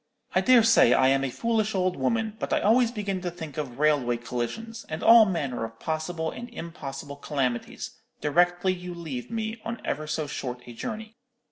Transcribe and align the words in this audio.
I 0.33 0.41
dare 0.41 0.63
say 0.63 0.93
I 0.93 1.09
am 1.09 1.23
a 1.23 1.29
foolish 1.29 1.75
old 1.75 1.95
woman, 1.95 2.35
but 2.39 2.51
I 2.51 2.59
always 2.61 2.89
begin 2.89 3.21
to 3.21 3.29
think 3.29 3.55
of 3.55 3.77
railway 3.77 4.17
collisions, 4.17 4.83
and 4.89 5.03
all 5.03 5.25
manner 5.25 5.63
of 5.63 5.79
possible 5.79 6.31
and 6.31 6.49
impossible 6.49 7.17
calamities, 7.17 7.99
directly 8.19 8.73
you 8.73 8.95
leave 8.95 9.29
me 9.29 9.61
on 9.63 9.79
ever 9.85 10.07
so 10.07 10.25
short 10.25 10.63
a 10.65 10.73
journey. 10.73 11.17